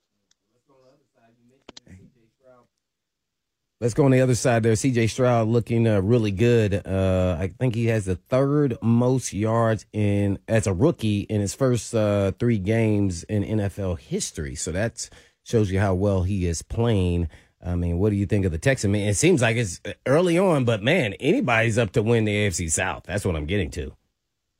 [3.82, 4.74] Let's go on the other side there.
[4.74, 6.86] CJ Stroud looking uh, really good.
[6.86, 11.52] Uh, I think he has the third most yards in as a rookie in his
[11.52, 14.54] first uh, three games in NFL history.
[14.54, 15.10] So that
[15.42, 17.28] shows you how well he is playing.
[17.60, 18.92] I mean, what do you think of the Texan?
[18.92, 22.70] Man, it seems like it's early on, but man, anybody's up to win the AFC
[22.70, 23.02] South.
[23.02, 23.96] That's what I'm getting to.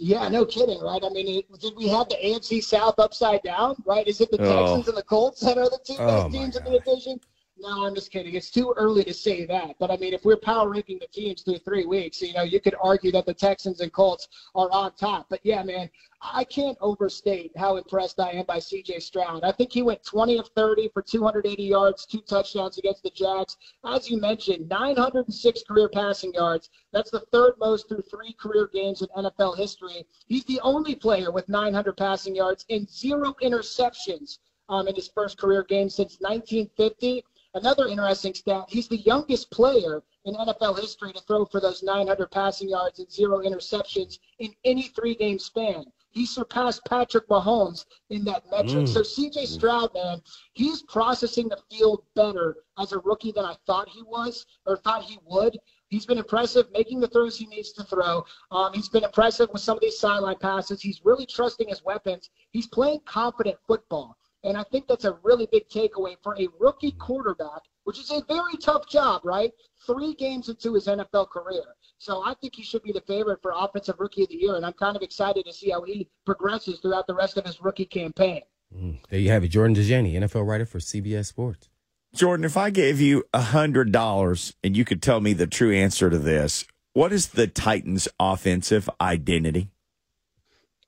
[0.01, 1.01] Yeah, no kidding, right?
[1.01, 4.05] I mean, it, did we have the AFC South upside down, right?
[4.09, 4.67] Is it the Oh.
[4.67, 7.21] Texans and the Colts that are the two Oh, best my teams in the division?
[7.59, 8.35] No, I'm just kidding.
[8.35, 9.77] It's too early to say that.
[9.79, 12.61] But I mean, if we're power ranking the teams through three weeks, you know, you
[12.61, 15.27] could argue that the Texans and Colts are on top.
[15.29, 15.91] But yeah, man,
[16.23, 19.45] I can't overstate how impressed I am by CJ Stroud.
[19.45, 23.57] I think he went 20 of 30 for 280 yards, two touchdowns against the Jags.
[23.85, 26.71] As you mentioned, 906 career passing yards.
[26.91, 30.07] That's the third most through three career games in NFL history.
[30.27, 34.38] He's the only player with 900 passing yards and zero interceptions
[34.69, 37.25] um, in his first career game since 1950.
[37.55, 42.31] Another interesting stat, he's the youngest player in NFL history to throw for those 900
[42.31, 45.85] passing yards and zero interceptions in any three game span.
[46.12, 48.85] He surpassed Patrick Mahomes in that metric.
[48.85, 48.88] Mm.
[48.88, 53.88] So CJ Stroud, man, he's processing the field better as a rookie than I thought
[53.88, 55.59] he was or thought he would.
[55.88, 58.25] He's been impressive making the throws he needs to throw.
[58.51, 60.81] Um, he's been impressive with some of these sideline passes.
[60.81, 62.31] He's really trusting his weapons.
[62.51, 64.17] He's playing confident football.
[64.44, 68.22] And I think that's a really big takeaway for a rookie quarterback, which is a
[68.26, 69.52] very tough job, right?
[69.87, 71.62] Three games into his NFL career.
[71.98, 74.57] So I think he should be the favorite for Offensive Rookie of the Year.
[74.57, 77.61] And I'm kind of excited to see how he progresses throughout the rest of his
[77.61, 78.42] rookie campaign.
[78.76, 79.48] Mm, there you have it.
[79.48, 81.68] Jordan Dajani, NFL writer for CBS Sports.
[82.14, 85.72] Jordan, if I gave you a hundred dollars and you could tell me the true
[85.72, 89.72] answer to this, what is the Titans' offensive identity?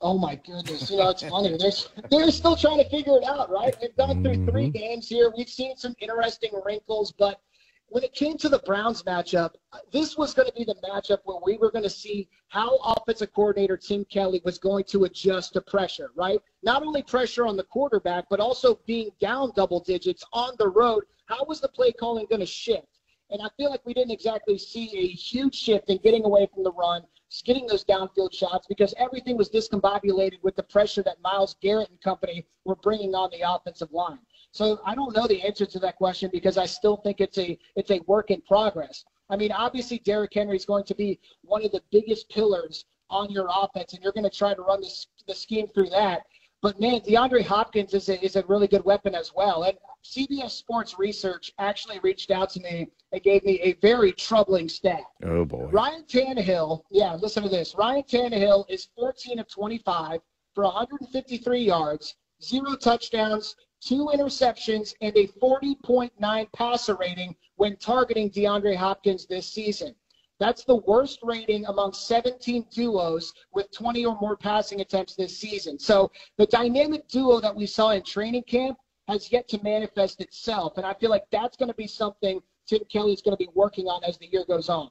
[0.05, 0.91] Oh my goodness!
[0.91, 1.57] You know it's funny.
[1.57, 1.73] They're
[2.11, 3.75] they're still trying to figure it out, right?
[3.81, 4.79] They've gone through three mm-hmm.
[4.79, 5.33] games here.
[5.35, 7.41] We've seen some interesting wrinkles, but
[7.87, 9.53] when it came to the Browns matchup,
[9.93, 13.33] this was going to be the matchup where we were going to see how offensive
[13.33, 16.39] coordinator Tim Kelly was going to adjust to pressure, right?
[16.63, 21.05] Not only pressure on the quarterback, but also being down double digits on the road.
[21.25, 22.99] How was the play calling going to shift?
[23.31, 26.63] And I feel like we didn't exactly see a huge shift in getting away from
[26.63, 27.05] the run,
[27.43, 32.01] getting those downfield shots, because everything was discombobulated with the pressure that Myles Garrett and
[32.01, 34.19] company were bringing on the offensive line.
[34.53, 37.59] So I don't know the answer to that question because I still think it's a
[37.77, 39.05] it's a work in progress.
[39.31, 43.31] I mean, obviously Derrick Henry is going to be one of the biggest pillars on
[43.31, 46.23] your offense, and you're going to try to run this the scheme through that.
[46.63, 49.65] But man, DeAndre Hopkins is a, is a really good weapon as well.
[49.65, 54.69] And CBS Sports Research actually reached out to me and gave me a very troubling
[54.69, 55.03] stat.
[55.25, 55.65] Oh boy.
[55.73, 57.75] Ryan Tannehill, yeah, listen to this.
[57.75, 60.21] Ryan Tannehill is 14 of 25
[60.55, 68.77] for 153 yards, zero touchdowns, two interceptions, and a 40.9 passer rating when targeting DeAndre
[68.77, 69.95] Hopkins this season.
[70.39, 75.79] That's the worst rating among 17 duos with 20 or more passing attempts this season.
[75.79, 78.77] So the dynamic duo that we saw in training camp
[79.09, 80.77] has yet to manifest itself.
[80.77, 83.51] And I feel like that's going to be something Tim Kelly is going to be
[83.55, 84.91] working on as the year goes on.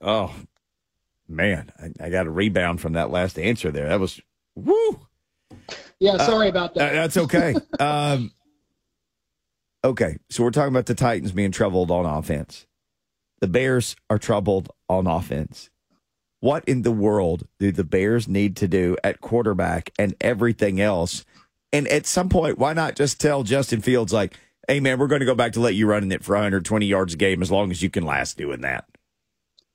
[0.00, 0.34] Oh
[1.28, 3.88] man, I, I got a rebound from that last answer there.
[3.88, 4.20] That was
[4.54, 5.00] woo.
[5.98, 6.90] Yeah, sorry about that.
[6.90, 7.54] Uh, that's okay.
[7.80, 8.30] um,
[9.82, 12.66] okay, so we're talking about the Titans being troubled on offense.
[13.40, 15.70] The Bears are troubled on offense.
[16.40, 21.24] What in the world do the Bears need to do at quarterback and everything else?
[21.72, 25.20] And at some point, why not just tell Justin Fields, like, hey, man, we're going
[25.20, 27.50] to go back to let you run in it for 120 yards a game as
[27.50, 28.86] long as you can last doing that?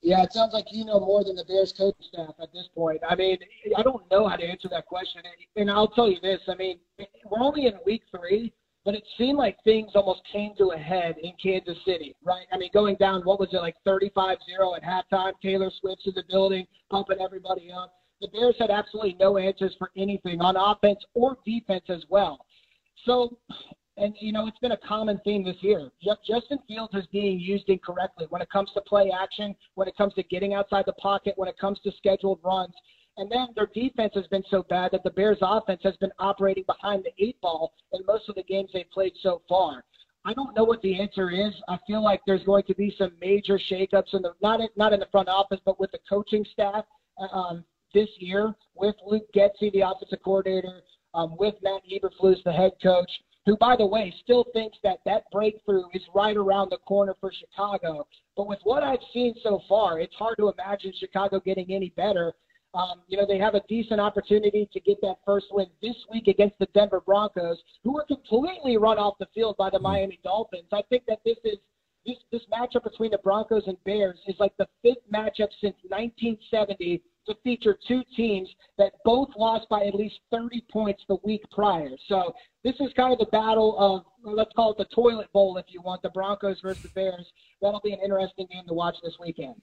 [0.02, 3.00] Yeah, it sounds like you know more than the Bears coaching staff at this point.
[3.10, 3.38] I mean,
[3.78, 5.22] I don't know how to answer that question.
[5.56, 8.52] And I'll tell you this I mean, we're only in week three,
[8.84, 12.46] but it seemed like things almost came to a head in Kansas City, right?
[12.52, 15.34] I mean, going down, what was it, like 35 0 at halftime?
[15.42, 17.94] Taylor Swift's in the building, pumping everybody up.
[18.24, 22.46] The Bears had absolutely no answers for anything on offense or defense as well.
[23.04, 23.38] So,
[23.98, 25.92] and you know, it's been a common theme this year.
[26.26, 30.14] Justin Fields is being used incorrectly when it comes to play action, when it comes
[30.14, 32.74] to getting outside the pocket, when it comes to scheduled runs.
[33.18, 36.64] And then their defense has been so bad that the Bears' offense has been operating
[36.64, 39.84] behind the eight ball in most of the games they've played so far.
[40.24, 41.54] I don't know what the answer is.
[41.68, 44.94] I feel like there's going to be some major shakeups in the not in, not
[44.94, 46.86] in the front office, but with the coaching staff
[47.20, 50.82] uh, um, this year with Luke Getsy, the offensive coordinator,
[51.14, 53.12] um, with Matt Eberflus, the head coach,
[53.46, 57.32] who, by the way, still thinks that that breakthrough is right around the corner for
[57.32, 58.08] Chicago.
[58.38, 62.34] But with what I've seen so far, it's hard to imagine Chicago getting any better.
[62.74, 66.28] Um, you know, they have a decent opportunity to get that first win this week
[66.28, 69.84] against the Denver Broncos, who were completely run off the field by the mm-hmm.
[69.84, 70.70] Miami Dolphins.
[70.72, 71.60] I think that this is
[72.06, 77.02] this this matchup between the Broncos and Bears is like the fifth matchup since 1970
[77.28, 81.90] to feature two teams that both lost by at least 30 points the week prior.
[82.08, 85.66] So this is kind of the battle of, let's call it the toilet bowl, if
[85.70, 87.26] you want, the Broncos versus the Bears.
[87.62, 89.56] That'll be an interesting game to watch this weekend.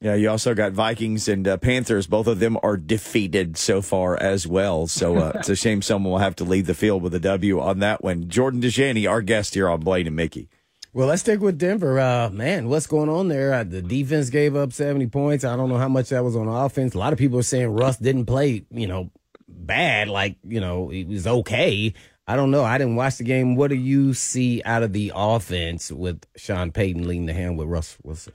[0.00, 2.06] Yeah, you also got Vikings and uh, Panthers.
[2.06, 4.86] Both of them are defeated so far as well.
[4.86, 7.60] So uh, it's a shame someone will have to leave the field with a W
[7.60, 8.28] on that one.
[8.28, 10.48] Jordan Dajani, our guest here on Blaine and Mickey.
[10.94, 11.98] Well, let's stick with Denver.
[11.98, 13.52] Uh, man, what's going on there?
[13.52, 15.44] Uh, the defense gave up 70 points.
[15.44, 16.94] I don't know how much that was on offense.
[16.94, 19.10] A lot of people are saying Russ didn't play, you know,
[19.48, 20.06] bad.
[20.06, 21.92] Like, you know, it was okay.
[22.28, 22.62] I don't know.
[22.62, 23.56] I didn't watch the game.
[23.56, 27.66] What do you see out of the offense with Sean Payton leading the hand with
[27.66, 28.34] Russ Wilson?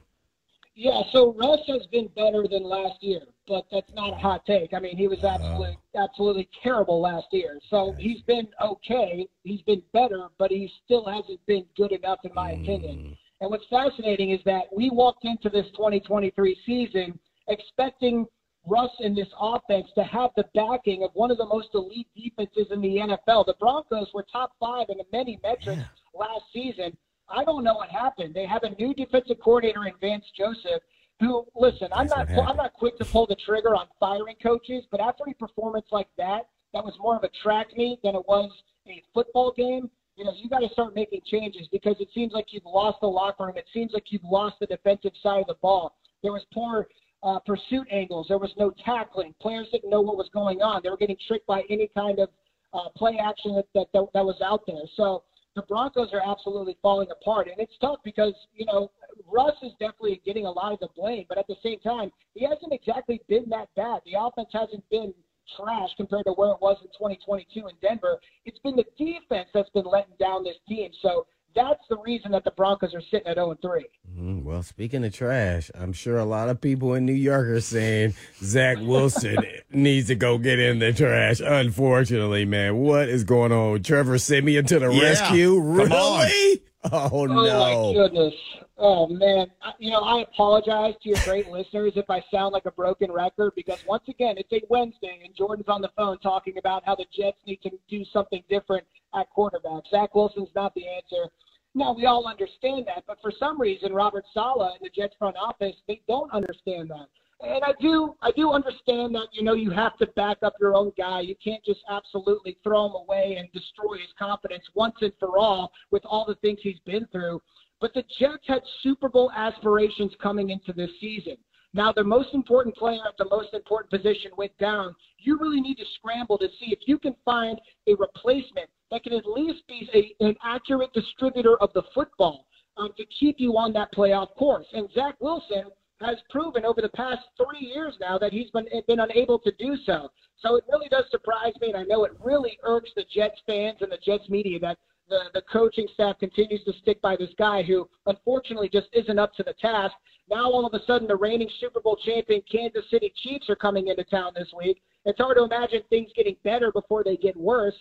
[0.76, 4.73] Yeah, so Russ has been better than last year, but that's not a hot take.
[4.73, 7.59] I mean, he was absolutely uh, absolutely terrible last year.
[7.69, 9.27] So he's been okay.
[9.43, 12.63] He's been better, but he still hasn't been good enough, in my mm.
[12.63, 13.17] opinion.
[13.41, 18.25] And what's fascinating is that we walked into this 2023 season expecting
[18.67, 22.67] Russ and this offense to have the backing of one of the most elite defenses
[22.71, 23.45] in the NFL.
[23.45, 25.83] The Broncos were top five in many metrics yeah.
[26.13, 26.95] last season
[27.31, 28.33] I don't know what happened.
[28.33, 30.81] They have a new defensive coordinator in Vance Joseph.
[31.19, 31.89] Who listen?
[31.91, 32.29] I'm not.
[32.29, 36.08] I'm not quick to pull the trigger on firing coaches, but after a performance like
[36.17, 38.49] that, that was more of a track meet than it was
[38.88, 39.89] a football game.
[40.15, 43.08] You know, you got to start making changes because it seems like you've lost the
[43.08, 43.58] locker room.
[43.58, 45.95] It seems like you've lost the defensive side of the ball.
[46.23, 46.88] There was poor
[47.23, 48.27] uh, pursuit angles.
[48.27, 49.34] There was no tackling.
[49.41, 50.82] Players didn't know what was going on.
[50.84, 52.29] They were getting tricked by any kind of
[52.73, 54.84] uh, play action that, that, that, that was out there.
[54.95, 55.23] So
[55.60, 57.48] the Broncos are absolutely falling apart.
[57.50, 58.91] And it's tough because, you know,
[59.28, 62.45] Russ is definitely getting a lot of the blame, but at the same time, he
[62.45, 64.02] hasn't exactly been that bad.
[64.06, 65.13] The offense hasn't been
[65.58, 68.19] trash compared to where it was in 2022 in Denver.
[68.45, 70.91] It's been the defense that's been letting down this team.
[71.02, 73.85] So that's the reason that the Broncos are sitting at 0 3.
[74.17, 77.62] Mm, well, speaking of trash, I'm sure a lot of people in New York are
[77.62, 79.38] saying Zach Wilson
[79.71, 81.39] needs to go get in the trash.
[81.39, 83.83] Unfortunately, man, what is going on?
[83.83, 85.01] Trevor Siemian to the yeah.
[85.01, 85.59] rescue?
[85.59, 86.62] Really?
[86.91, 87.35] Oh, oh, no.
[87.35, 88.33] my goodness.
[88.77, 89.47] Oh, man.
[89.79, 93.51] You know, I apologize to your great listeners if I sound like a broken record
[93.57, 97.05] because, once again, it's a Wednesday and Jordan's on the phone talking about how the
[97.13, 99.83] Jets need to do something different at quarterback.
[99.91, 101.29] Zach Wilson's not the answer.
[101.75, 105.35] Now we all understand that, but for some reason, Robert Saleh and the Jets front
[105.37, 107.07] office they don't understand that.
[107.41, 110.75] And I do, I do understand that you know you have to back up your
[110.75, 111.21] own guy.
[111.21, 115.71] You can't just absolutely throw him away and destroy his confidence once and for all
[115.89, 117.41] with all the things he's been through.
[117.80, 121.38] But the Jets had Super Bowl aspirations coming into this season.
[121.73, 124.95] Now, the most important player at the most important position went down.
[125.19, 129.13] You really need to scramble to see if you can find a replacement that can
[129.13, 132.47] at least be a, an accurate distributor of the football
[132.78, 134.65] um, to keep you on that playoff course.
[134.73, 135.65] And Zach Wilson
[136.01, 139.75] has proven over the past three years now that he's been been unable to do
[139.85, 140.09] so.
[140.38, 143.77] So it really does surprise me, and I know it really irks the Jets fans
[143.81, 144.77] and the Jets media that
[145.09, 149.33] the, the coaching staff continues to stick by this guy who unfortunately just isn't up
[149.35, 149.93] to the task.
[150.29, 153.88] Now all of a sudden the reigning Super Bowl champion Kansas City Chiefs are coming
[153.88, 154.81] into town this week.
[155.05, 157.75] It's hard to imagine things getting better before they get worse.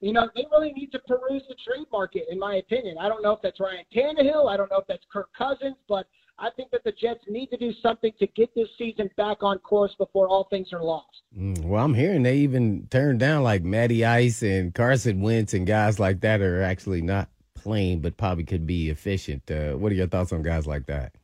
[0.00, 2.96] You know, they really need to peruse the trade market, in my opinion.
[2.98, 4.50] I don't know if that's Ryan Tannehill.
[4.50, 6.06] I don't know if that's Kirk Cousins, but
[6.40, 9.58] I think that the Jets need to do something to get this season back on
[9.58, 11.22] course before all things are lost.
[11.38, 15.66] Mm, well, I'm hearing they even turned down like Matty Ice and Carson Wentz and
[15.66, 19.50] guys like that are actually not playing, but probably could be efficient.
[19.50, 21.14] Uh, what are your thoughts on guys like that?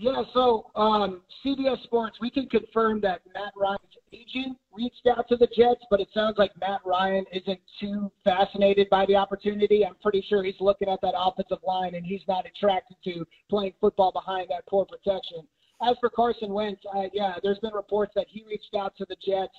[0.00, 3.80] Yeah, so um, CBS Sports, we can confirm that Matt Ryan's
[4.12, 8.88] agent reached out to the Jets, but it sounds like Matt Ryan isn't too fascinated
[8.90, 9.84] by the opportunity.
[9.84, 13.72] I'm pretty sure he's looking at that offensive line and he's not attracted to playing
[13.80, 15.38] football behind that poor protection.
[15.82, 19.16] As for Carson Wentz, uh, yeah, there's been reports that he reached out to the
[19.16, 19.54] Jets.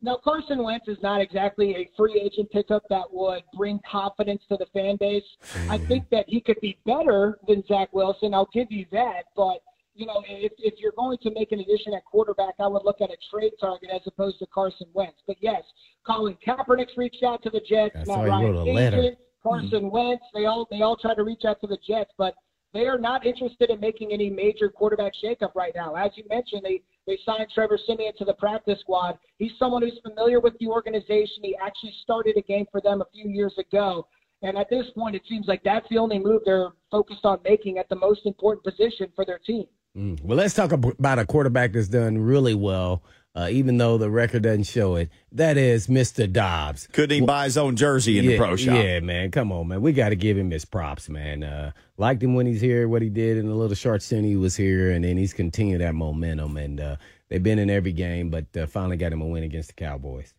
[0.00, 4.56] Now, Carson Wentz is not exactly a free agent pickup that would bring confidence to
[4.56, 5.24] the fan base.
[5.68, 8.32] I think that he could be better than Zach Wilson.
[8.32, 9.58] I'll give you that, but
[9.94, 13.00] you know, if, if you're going to make an addition at quarterback, I would look
[13.00, 15.18] at a trade target as opposed to Carson Wentz.
[15.26, 15.62] But yes,
[16.06, 17.94] Colin Kaepernick's reached out to the Jets.
[18.06, 20.24] Matt Ryan agent Carson Wentz.
[20.34, 22.34] They all they all try to reach out to the Jets, but
[22.72, 25.94] they are not interested in making any major quarterback shakeup right now.
[25.94, 29.18] As you mentioned, they they signed Trevor Siemian to the practice squad.
[29.38, 31.42] He's someone who's familiar with the organization.
[31.42, 34.06] He actually started a game for them a few years ago.
[34.42, 37.78] And at this point, it seems like that's the only move they're focused on making
[37.78, 39.66] at the most important position for their team.
[39.96, 40.22] Mm.
[40.22, 43.02] Well, let's talk about a quarterback that's done really well,
[43.34, 45.10] uh, even though the record doesn't show it.
[45.32, 46.30] That is Mr.
[46.30, 46.86] Dobbs.
[46.92, 48.76] Couldn't he buy his own jersey in yeah, the pro shop?
[48.76, 49.30] Yeah, man.
[49.30, 49.82] Come on, man.
[49.82, 51.42] We got to give him his props, man.
[51.42, 54.36] Uh, liked him when he's here, what he did in the little short stint he
[54.36, 56.56] was here, and then he's continued that momentum.
[56.56, 56.96] And uh,
[57.28, 60.32] they've been in every game, but uh, finally got him a win against the Cowboys.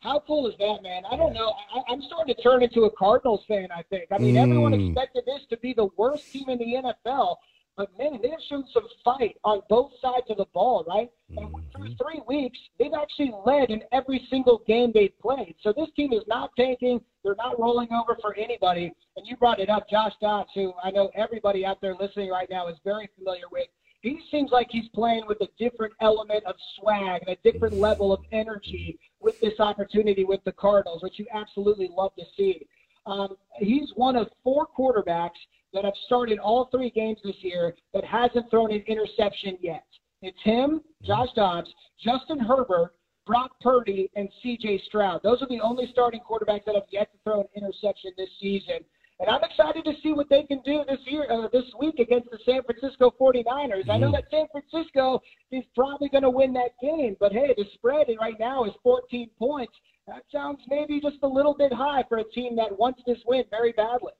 [0.00, 1.02] How cool is that, man?
[1.10, 1.52] I don't know.
[1.74, 3.68] I, I'm starting to turn into a Cardinals fan.
[3.70, 4.04] I think.
[4.10, 4.88] I mean, everyone Mm.
[4.92, 7.36] expected this to be the worst team in the NFL,
[7.80, 11.10] but man, they have shown some fight on both sides of the ball, right?
[11.34, 15.54] And through three weeks, they've actually led in every single game they've played.
[15.62, 17.00] So this team is not tanking.
[17.24, 18.92] They're not rolling over for anybody.
[19.16, 22.48] And you brought it up, Josh Dobbs, who I know everybody out there listening right
[22.50, 23.68] now is very familiar with.
[24.02, 28.12] He seems like he's playing with a different element of swag and a different level
[28.12, 32.66] of energy with this opportunity with the Cardinals, which you absolutely love to see.
[33.06, 35.30] Um, he's one of four quarterbacks
[35.72, 39.84] that have started all three games this year that hasn't thrown an interception yet.
[40.22, 41.72] It's him, Josh Dobbs,
[42.04, 42.94] Justin Herbert,
[43.26, 44.82] Brock Purdy, and C.J.
[44.86, 45.22] Stroud.
[45.22, 48.80] Those are the only starting quarterbacks that have yet to throw an interception this season.
[49.20, 52.30] And I'm excited to see what they can do this year, uh, this week against
[52.30, 53.90] the San Francisco 49ers.
[53.90, 55.20] I know that San Francisco
[55.52, 59.28] is probably going to win that game, but hey, the spread right now is 14
[59.38, 59.74] points.
[60.06, 63.44] That sounds maybe just a little bit high for a team that wants this win
[63.50, 64.12] very badly.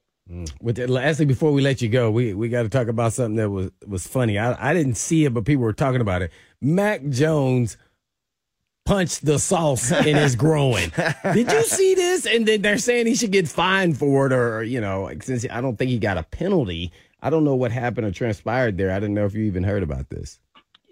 [0.60, 3.36] With that, lastly, before we let you go, we, we got to talk about something
[3.36, 4.38] that was was funny.
[4.38, 6.30] I, I didn't see it, but people were talking about it.
[6.60, 7.76] Mac Jones
[8.84, 10.92] punched the sauce in his groin.
[11.32, 12.26] Did you see this?
[12.26, 15.60] And then they're saying he should get fined for it, or you know, since I
[15.60, 16.92] don't think he got a penalty.
[17.22, 18.92] I don't know what happened or transpired there.
[18.92, 20.38] I didn't know if you even heard about this.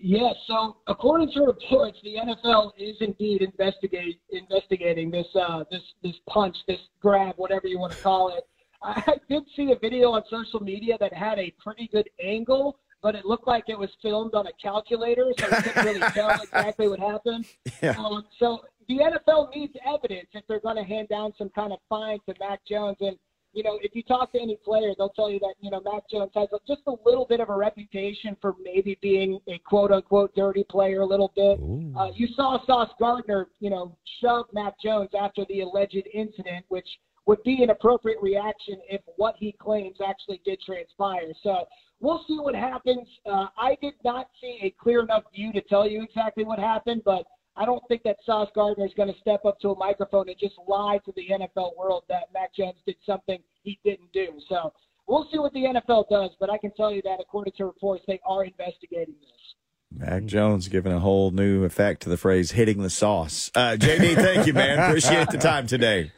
[0.00, 0.34] Yes.
[0.46, 6.56] So according to reports, the NFL is indeed investigate investigating this uh, this this punch,
[6.66, 8.46] this grab, whatever you want to call it.
[8.82, 13.14] I did see a video on social media that had a pretty good angle, but
[13.14, 16.88] it looked like it was filmed on a calculator, so you couldn't really tell exactly
[16.88, 17.44] what happened.
[17.82, 17.96] Yeah.
[17.98, 21.78] Um, so the NFL needs evidence if they're going to hand down some kind of
[21.88, 22.96] fine to Mac Jones.
[23.00, 23.16] And,
[23.52, 26.08] you know, if you talk to any player, they'll tell you that, you know, Mac
[26.10, 30.34] Jones has just a little bit of a reputation for maybe being a quote unquote
[30.34, 31.58] dirty player a little bit.
[31.96, 36.88] Uh, you saw Sauce Gardner, you know, shove Mac Jones after the alleged incident, which
[37.28, 41.30] would be an appropriate reaction if what he claims actually did transpire.
[41.42, 41.66] So
[42.00, 43.06] we'll see what happens.
[43.30, 47.02] Uh, I did not see a clear enough view to tell you exactly what happened,
[47.04, 50.30] but I don't think that Sauce Gardner is going to step up to a microphone
[50.30, 54.28] and just lie to the NFL world that Mac Jones did something he didn't do.
[54.48, 54.72] So
[55.06, 58.04] we'll see what the NFL does, but I can tell you that according to reports,
[58.08, 59.54] they are investigating this.
[59.94, 63.50] Mac Jones giving a whole new effect to the phrase hitting the sauce.
[63.54, 64.78] Uh, JD, thank you, man.
[64.78, 66.10] Appreciate the time today.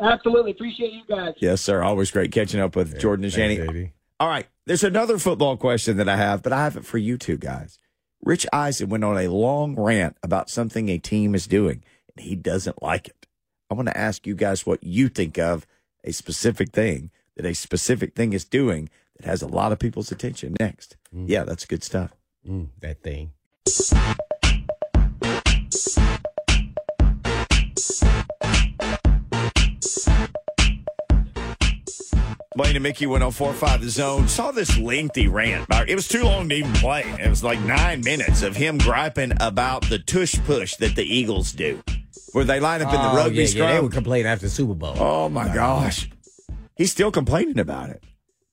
[0.00, 0.52] Absolutely.
[0.52, 1.34] Appreciate you guys.
[1.38, 1.82] Yes, sir.
[1.82, 3.92] Always great catching up with Jordan and Thanks, Shanny.
[4.20, 4.46] All right.
[4.66, 7.78] There's another football question that I have, but I have it for you two guys.
[8.22, 11.82] Rich Eisen went on a long rant about something a team is doing,
[12.16, 13.26] and he doesn't like it.
[13.70, 15.66] I want to ask you guys what you think of
[16.04, 20.10] a specific thing that a specific thing is doing that has a lot of people's
[20.10, 20.56] attention.
[20.58, 20.96] Next.
[21.12, 22.12] Yeah, that's good stuff.
[22.46, 23.32] Mm, that thing.
[32.58, 35.64] Blaine and Mickey 1045 The Zone saw this lengthy rant.
[35.86, 37.02] It was too long to even play.
[37.20, 41.52] It was like nine minutes of him griping about the tush push that the Eagles
[41.52, 41.80] do,
[42.32, 43.68] where they line up in the Oh, rugby yeah, yeah, scrum.
[43.70, 44.94] they would complain after the Super Bowl.
[44.98, 46.10] Oh my gosh,
[46.74, 48.02] he's still complaining about it.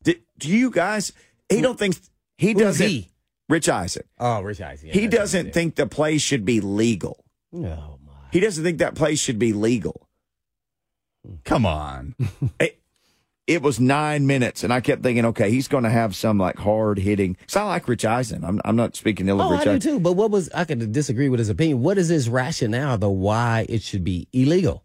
[0.04, 1.12] Do, do you guys?
[1.50, 1.98] He don't think
[2.38, 2.88] he doesn't.
[2.88, 3.10] he?
[3.50, 4.04] Rich Eisen.
[4.20, 4.89] Oh, Rich Eisen.
[4.89, 7.26] yeah, he doesn't think the play should be legal.
[7.52, 8.12] No, my.
[8.32, 10.08] He doesn't think that play should be legal.
[11.26, 11.36] Hmm.
[11.43, 12.16] Come on.
[12.60, 12.80] it,
[13.48, 16.58] it was nine minutes, and I kept thinking, okay, he's going to have some like
[16.58, 17.34] hard hitting.
[17.39, 18.43] Because I like Rich Eisen.
[18.43, 20.00] I'm, I'm not speaking ill of Oh, Rich I do too.
[20.00, 21.84] But what was I could disagree with his opinion?
[21.84, 23.10] What is his rationale though?
[23.10, 24.84] Why it should be illegal?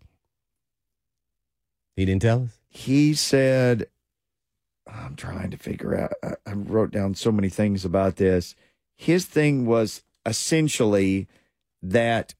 [1.96, 2.58] He didn't tell us.
[2.68, 3.86] He said,
[4.86, 6.12] I'm trying to figure out.
[6.22, 8.54] I, I wrote down so many things about this.
[8.96, 11.28] His thing was essentially
[11.82, 12.34] that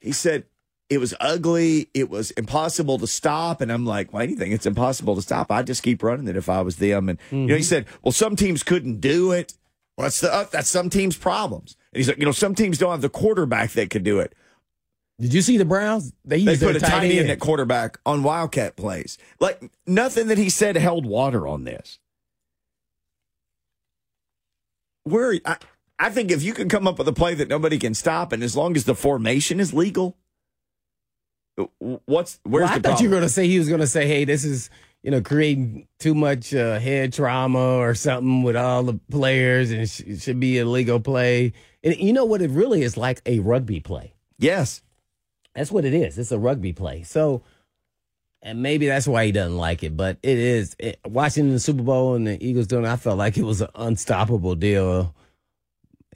[0.00, 0.44] he said
[0.90, 1.88] it was ugly.
[1.94, 3.60] It was impossible to stop.
[3.60, 5.50] And I'm like, you think it's impossible to stop?
[5.50, 7.08] I'd just keep running it if I was them.
[7.08, 9.54] And, you know, he said, well, some teams couldn't do it.
[9.96, 11.76] Well, that's, the, uh, that's some teams' problems.
[11.92, 14.34] And he's like, you know, some teams don't have the quarterback that could do it.
[15.20, 16.12] Did you see the Browns?
[16.24, 17.30] They used put a tight end.
[17.30, 19.16] at quarterback on Wildcat plays.
[19.38, 22.00] Like nothing that he said held water on this.
[25.04, 25.58] Where I,
[25.98, 28.42] I think if you can come up with a play that nobody can stop, and
[28.42, 30.16] as long as the formation is legal,
[31.78, 33.10] what's where's well, I the thought you problem?
[33.10, 34.70] were going to say he was going to say, "Hey, this is
[35.02, 39.82] you know creating too much uh, head trauma or something with all the players, and
[39.82, 41.52] it, sh- it should be a legal play."
[41.82, 42.42] And you know what?
[42.42, 44.14] It really is like a rugby play.
[44.38, 44.82] Yes,
[45.54, 46.18] that's what it is.
[46.18, 47.02] It's a rugby play.
[47.02, 47.42] So,
[48.42, 49.96] and maybe that's why he doesn't like it.
[49.96, 52.84] But it is it, watching the Super Bowl and the Eagles doing.
[52.84, 55.14] it, I felt like it was an unstoppable deal.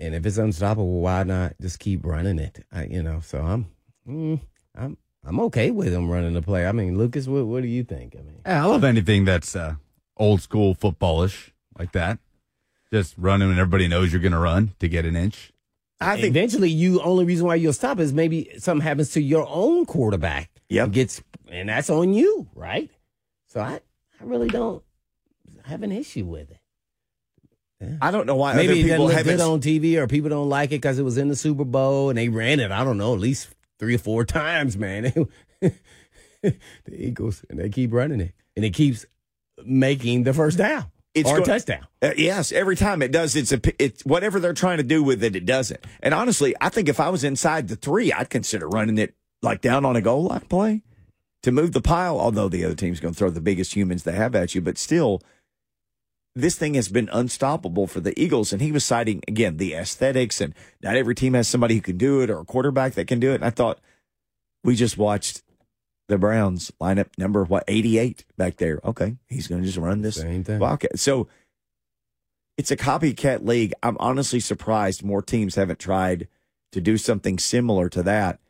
[0.01, 2.65] And if it's unstoppable, why not just keep running it?
[2.73, 3.67] I, you know, so I'm,
[4.09, 4.41] mm,
[4.77, 4.97] I'm,
[5.29, 6.67] I'm okay with him running the play.
[6.67, 8.17] I mean, Lucas, what, what do you think?
[8.19, 9.75] I mean, Yeah, I love anything that's uh,
[10.17, 12.19] old school footballish like that.
[12.91, 15.53] Just running when everybody knows you're going to run to get an inch.
[16.01, 19.45] I think eventually, you only reason why you'll stop is maybe something happens to your
[19.49, 20.51] own quarterback.
[20.71, 21.21] Yeah, gets
[21.51, 22.89] and that's on you, right?
[23.49, 23.81] So I,
[24.21, 24.83] I really don't
[25.65, 26.59] have an issue with it.
[28.01, 29.37] I don't know why Maybe other it doesn't people look haven't.
[29.37, 32.09] good on TV, or people don't like it because it was in the Super Bowl
[32.11, 32.71] and they ran it.
[32.73, 33.49] I don't know, at least
[33.79, 35.29] three or four times, man.
[35.61, 36.55] the
[36.91, 39.07] Eagles and they keep running it, and it keeps
[39.65, 40.87] making the first down
[41.25, 41.87] or go- touchdown.
[42.03, 45.23] Uh, yes, every time it does, it's a it's whatever they're trying to do with
[45.23, 45.85] it, it doesn't.
[46.01, 49.61] And honestly, I think if I was inside the three, I'd consider running it like
[49.61, 50.83] down on a goal line play
[51.43, 52.19] to move the pile.
[52.19, 54.79] Although the other team's going to throw the biggest humans they have at you, but
[54.79, 55.23] still,
[56.41, 58.53] this thing has been unstoppable for the Eagles.
[58.53, 61.99] And he was citing again the aesthetics, and not every team has somebody who can
[61.99, 63.37] do it or a quarterback that can do it.
[63.37, 63.81] And I thought
[64.65, 65.43] we just watched
[66.09, 68.81] the Browns line up number what eighty eight back there.
[68.85, 70.59] Okay, he's going to just run this Same thing.
[70.59, 70.99] Wildcat.
[70.99, 71.29] So
[72.57, 73.73] it's a copycat league.
[73.83, 76.27] I'm honestly surprised more teams haven't tried
[76.73, 78.41] to do something similar to that.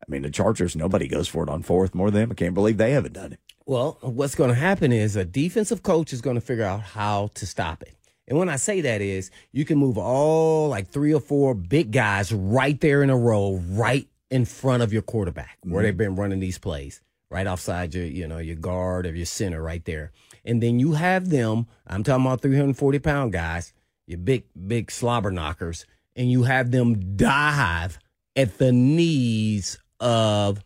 [0.00, 2.30] I mean, the Chargers, nobody goes for it on fourth more than them.
[2.32, 3.40] I can't believe they haven't done it.
[3.68, 7.28] Well, what's going to happen is a defensive coach is going to figure out how
[7.34, 7.94] to stop it.
[8.26, 11.92] And when I say that is, you can move all like three or four big
[11.92, 15.98] guys right there in a row, right in front of your quarterback, where they've mm-hmm.
[15.98, 19.84] been running these plays, right offside your, you know, your guard or your center right
[19.84, 20.12] there.
[20.46, 23.74] And then you have them, I'm talking about 340 pound guys,
[24.06, 25.84] your big, big slobber knockers,
[26.16, 27.98] and you have them dive
[28.34, 30.64] at the knees of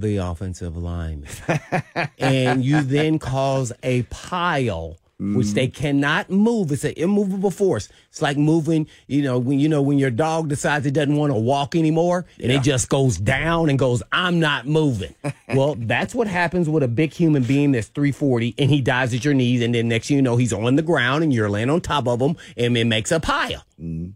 [0.00, 1.28] the offensive lineman.
[2.18, 6.72] and you then cause a pile which they cannot move.
[6.72, 7.90] It's an immovable force.
[8.08, 11.30] It's like moving, you know, when you know when your dog decides it doesn't want
[11.32, 15.14] to walk anymore and it just goes down and goes, I'm not moving.
[15.54, 19.24] well, that's what happens with a big human being that's 340 and he dives at
[19.24, 21.68] your knees and then next thing you know he's on the ground and you're laying
[21.68, 23.64] on top of him and it makes a pile.
[23.80, 24.12] Mm-hmm.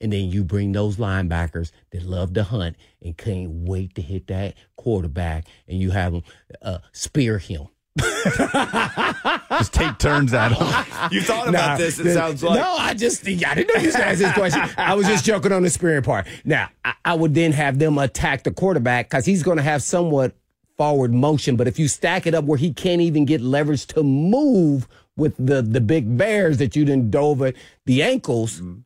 [0.00, 4.26] And then you bring those linebackers that love to hunt and can't wait to hit
[4.26, 6.22] that quarterback, and you have them
[6.62, 7.68] uh, spear him.
[7.98, 10.66] Just take turns at him.
[11.12, 12.58] You thought about Nah, this, it the- sounds like.
[12.58, 14.62] No, I just, I didn't know you was gonna ask this question.
[14.78, 16.26] I was just joking on the spearing part.
[16.44, 19.82] Now, I, I would then have them attack the quarterback because he's going to have
[19.82, 20.34] somewhat
[20.78, 21.56] forward motion.
[21.56, 25.34] But if you stack it up where he can't even get leverage to move with
[25.38, 27.54] the, the big bears that you didn't dove at
[27.84, 28.80] the ankles, Mm-hmm.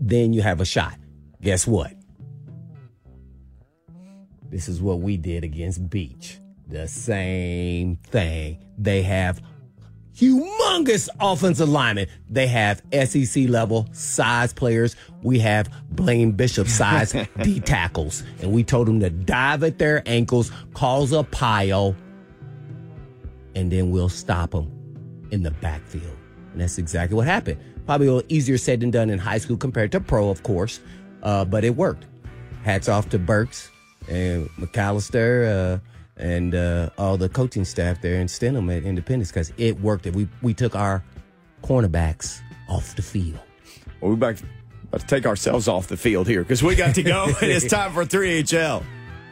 [0.00, 0.94] then you have a shot.
[1.40, 1.92] Guess what?
[4.52, 6.38] This is what we did against Beech.
[6.68, 8.62] The same thing.
[8.76, 9.40] They have
[10.14, 12.06] humongous offensive linemen.
[12.28, 14.94] They have SEC level size players.
[15.22, 18.24] We have Blaine Bishop size D tackles.
[18.42, 21.96] And we told them to dive at their ankles, cause a pile,
[23.54, 24.70] and then we'll stop them
[25.30, 26.16] in the backfield.
[26.52, 27.58] And that's exactly what happened.
[27.86, 30.80] Probably a little easier said than done in high school compared to pro, of course,
[31.22, 32.04] uh, but it worked.
[32.64, 33.71] Hats off to Burks
[34.08, 35.78] and McAllister uh,
[36.16, 40.06] and uh, all the coaching staff there in Stenham at Independence because it worked.
[40.06, 41.02] We we took our
[41.62, 43.38] cornerbacks off the field.
[44.00, 44.44] Well, we're about to,
[44.84, 47.24] about to take ourselves off the field here because we got to go.
[47.24, 48.84] and it's time for 3HL.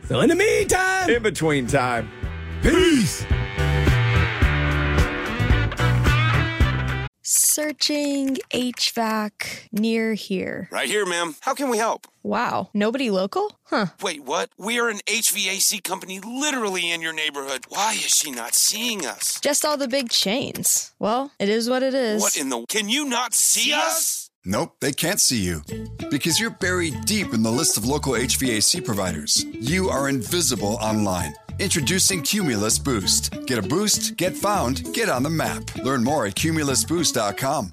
[0.06, 2.10] So in the meantime, in between time,
[2.62, 3.24] peace.
[7.32, 10.68] Searching HVAC near here.
[10.72, 11.36] Right here, ma'am.
[11.42, 12.08] How can we help?
[12.24, 13.52] Wow, nobody local?
[13.66, 13.86] Huh.
[14.02, 14.50] Wait, what?
[14.58, 17.66] We are an HVAC company literally in your neighborhood.
[17.68, 19.38] Why is she not seeing us?
[19.40, 20.92] Just all the big chains.
[20.98, 22.20] Well, it is what it is.
[22.20, 22.66] What in the.
[22.68, 24.28] Can you not see us?
[24.44, 25.62] Nope, they can't see you.
[26.10, 29.44] Because you're buried deep in the list of local HVAC providers.
[29.52, 31.34] You are invisible online.
[31.60, 33.46] Introducing Cumulus Boost.
[33.46, 35.62] Get a boost, get found, get on the map.
[35.84, 37.72] Learn more at cumulusboost.com.